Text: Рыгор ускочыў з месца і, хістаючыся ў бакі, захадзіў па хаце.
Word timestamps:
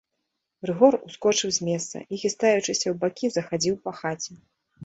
Рыгор 0.69 0.95
ускочыў 1.07 1.53
з 1.57 1.67
месца 1.67 1.97
і, 2.03 2.15
хістаючыся 2.23 2.73
ў 2.89 2.95
бакі, 3.05 3.25
захадзіў 3.37 3.75
па 3.85 3.91
хаце. 4.01 4.31